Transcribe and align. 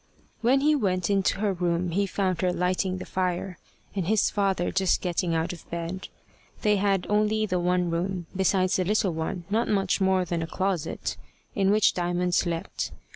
When 0.41 0.61
he 0.61 0.73
went 0.75 1.11
into 1.11 1.41
her 1.41 1.53
room 1.53 1.91
he 1.91 2.07
found 2.07 2.41
her 2.41 2.51
lighting 2.51 2.97
the 2.97 3.05
fire, 3.05 3.59
and 3.95 4.07
his 4.07 4.31
father 4.31 4.71
just 4.71 4.99
getting 4.99 5.35
out 5.35 5.53
of 5.53 5.69
bed. 5.69 6.07
They 6.63 6.77
had 6.77 7.05
only 7.07 7.45
the 7.45 7.59
one 7.59 7.91
room, 7.91 8.25
besides 8.35 8.77
the 8.77 8.83
little 8.83 9.13
one, 9.13 9.43
not 9.51 9.67
much 9.67 10.01
more 10.01 10.25
than 10.25 10.41
a 10.41 10.47
closet, 10.47 11.17
in 11.53 11.69
which 11.69 11.93
Diamond 11.93 12.33
slept. 12.33 12.91